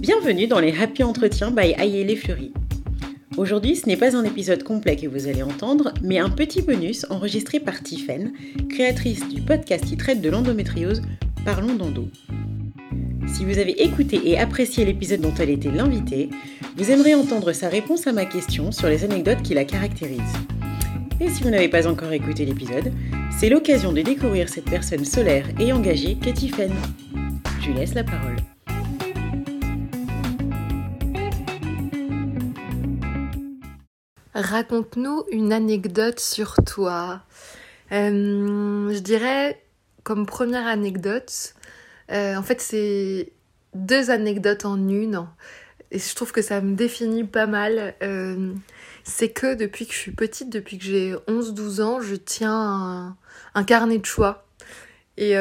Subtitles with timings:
[0.00, 2.54] Bienvenue dans les Happy Entretiens by Ayele Fleury.
[3.36, 7.04] Aujourd'hui, ce n'est pas un épisode complet que vous allez entendre, mais un petit bonus
[7.10, 8.32] enregistré par Tiffen,
[8.70, 11.02] créatrice du podcast qui traite de l'endométriose
[11.44, 12.08] Parlons d'endo.
[13.26, 16.30] Si vous avez écouté et apprécié l'épisode dont elle était l'invitée,
[16.78, 20.38] vous aimerez entendre sa réponse à ma question sur les anecdotes qui la caractérisent.
[21.20, 22.90] Et si vous n'avez pas encore écouté l'épisode,
[23.38, 26.72] c'est l'occasion de découvrir cette personne solaire et engagée qu'est Tiffen.
[27.60, 28.36] Je lui laisse la parole.
[34.34, 37.22] Raconte-nous une anecdote sur toi.
[37.90, 39.60] Euh, je dirais,
[40.04, 41.54] comme première anecdote,
[42.12, 43.32] euh, en fait, c'est
[43.74, 45.26] deux anecdotes en une.
[45.90, 47.94] Et je trouve que ça me définit pas mal.
[48.04, 48.52] Euh,
[49.02, 53.16] c'est que depuis que je suis petite, depuis que j'ai 11-12 ans, je tiens
[53.54, 54.46] un, carnet de choix.
[55.16, 55.34] Et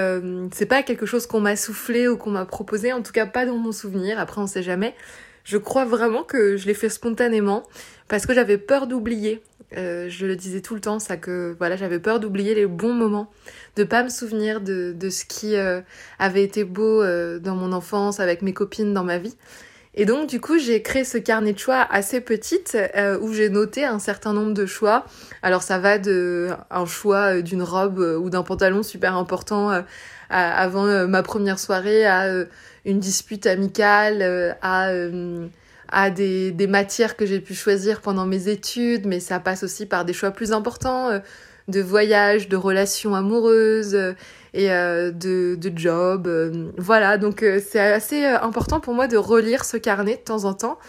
[0.52, 3.46] c'est pas quelque chose qu'on m'a soufflé ou qu'on m'a proposé, en tout cas pas
[3.46, 4.94] dans mon souvenir, après on sait jamais.
[5.44, 7.64] Je crois vraiment que je l'ai fait spontanément
[8.08, 9.42] parce que j'avais peur d'oublier.
[9.78, 12.94] Euh, je le disais tout le temps, ça que voilà, j'avais peur d'oublier les bons
[12.94, 13.32] moments,
[13.76, 15.82] de pas me souvenir de, ce qui euh,
[16.18, 19.36] avait été beau euh, dans mon enfance avec mes copines dans ma vie.
[19.96, 22.78] Et donc du coup, j'ai créé ce carnet de choix assez petite
[23.22, 25.06] où j'ai noté un certain nombre de choix.
[25.42, 29.84] Alors ça va de un choix d'une robe ou d'un pantalon super important
[30.30, 32.46] avant ma première soirée à
[32.86, 35.48] une dispute amicale, euh, à, euh,
[36.16, 40.06] des, des, matières que j'ai pu choisir pendant mes études, mais ça passe aussi par
[40.06, 41.20] des choix plus importants euh,
[41.70, 43.96] de voyage, de relations amoureuses
[44.54, 46.28] et de, de job.
[46.78, 50.80] voilà, donc c'est assez important pour moi de relire ce carnet de temps en temps.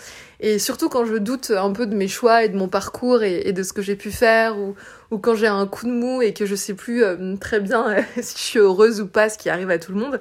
[0.40, 3.42] Et surtout quand je doute un peu de mes choix et de mon parcours et,
[3.46, 4.74] et de ce que j'ai pu faire, ou,
[5.10, 7.04] ou quand j'ai un coup de mou et que je sais plus
[7.40, 10.20] très bien si je suis heureuse ou pas, ce qui arrive à tout le monde.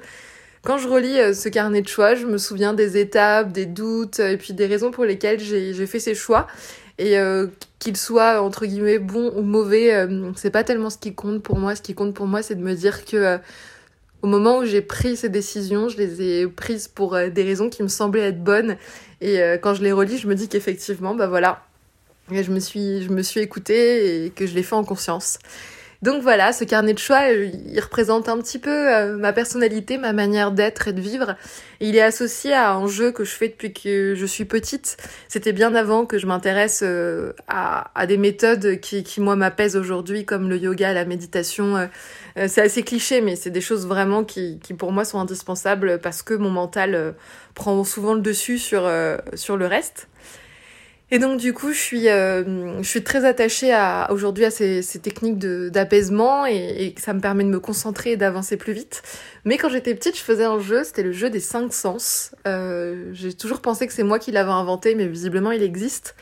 [0.62, 4.20] Quand je relis euh, ce carnet de choix, je me souviens des étapes, des doutes,
[4.20, 6.46] et puis des raisons pour lesquelles j'ai fait ces choix.
[6.98, 7.46] Et euh,
[7.78, 11.58] qu'ils soient entre guillemets bons ou mauvais, euh, c'est pas tellement ce qui compte pour
[11.58, 11.74] moi.
[11.74, 13.38] Ce qui compte pour moi, c'est de me dire que
[14.20, 17.82] au moment où j'ai pris ces décisions, je les ai prises pour des raisons qui
[17.82, 18.76] me semblaient être bonnes.
[19.22, 21.64] Et quand je les relis, je me dis qu'effectivement, bah voilà,
[22.30, 25.38] je me suis, je me suis écoutée et que je l'ai fait en conscience.
[26.02, 29.98] Donc voilà, ce carnet de choix, euh, il représente un petit peu euh, ma personnalité,
[29.98, 31.36] ma manière d'être et de vivre.
[31.80, 34.96] il est associé à un jeu que je fais depuis que je suis petite.
[35.28, 40.24] C'était bien avant que je m'intéresse euh, à, des méthodes qui, qui moi, m'apaisent aujourd'hui,
[40.24, 41.88] comme le yoga, la méditation.
[42.36, 46.22] c'est assez cliché, mais c'est des choses vraiment qui, qui, pour moi, sont indispensables parce
[46.22, 47.14] que mon mental
[47.54, 48.90] prend souvent le dessus sur,
[49.34, 50.08] sur le reste.
[51.12, 54.80] Et donc du coup, je suis, euh, je suis très attachée à, aujourd'hui à ces,
[54.82, 59.02] ces techniques d'apaisement et, et, ça me permet de me concentrer et d'avancer plus vite.
[59.44, 62.32] Mais quand j'étais petite, je faisais un jeu, c'était le jeu des cinq sens.
[62.46, 66.14] Euh, J'ai toujours pensé que c'est moi qui l'avais inventé, mais visiblement il existe.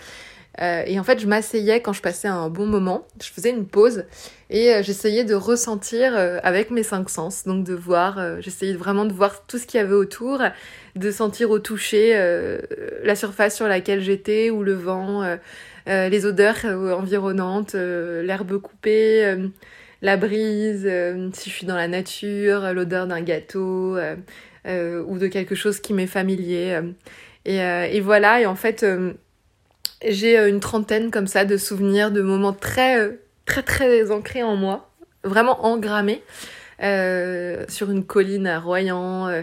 [0.60, 3.66] Euh, et en fait, je m'asseyais quand je passais un bon moment, je faisais une
[3.66, 4.04] pause
[4.50, 9.04] et euh, j'essayais de ressentir euh, avec mes cinq sens, donc de voir, j'essayais vraiment
[9.04, 10.42] de voir tout ce qu'il y avait autour,
[10.96, 12.16] de sentir au toucher
[13.04, 15.36] la surface sur laquelle j'étais ou le vent,
[15.86, 19.36] les odeurs environnantes, l'herbe coupée,
[20.02, 20.90] la brise,
[21.34, 26.06] si je suis dans la nature, l'odeur d'un gâteau ou de quelque chose qui m'est
[26.06, 26.80] familier.
[27.44, 28.84] Et, et, voilà, et en fait
[30.06, 34.42] j'ai euh, une trentaine comme ça de souvenirs, de moments très, euh, très, très ancrés
[34.42, 34.90] en moi,
[35.24, 36.22] vraiment engrammés,
[36.82, 39.42] euh, sur une colline à Royan, euh,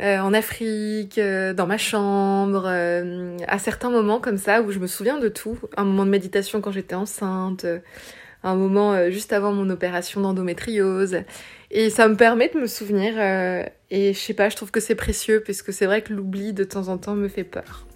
[0.00, 5.28] en Afrique, dans ma chambre, à certains moments comme ça où je me souviens de
[5.28, 5.58] tout.
[5.76, 7.66] Un moment de méditation quand j'étais enceinte,
[8.44, 11.22] un moment juste avant mon opération d'endométriose.
[11.72, 13.18] Et ça me permet de me souvenir,
[13.90, 16.62] et je sais pas, je trouve que c'est précieux, puisque c'est vrai que l'oubli de
[16.62, 17.87] temps en temps me fait peur.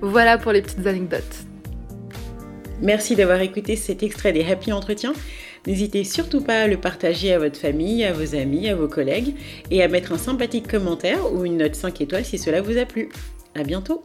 [0.00, 1.44] Voilà pour les petites anecdotes.
[2.82, 5.14] Merci d'avoir écouté cet extrait des Happy Entretiens.
[5.66, 9.34] N'hésitez surtout pas à le partager à votre famille, à vos amis, à vos collègues
[9.70, 12.84] et à mettre un sympathique commentaire ou une note 5 étoiles si cela vous a
[12.84, 13.08] plu.
[13.54, 14.04] À bientôt!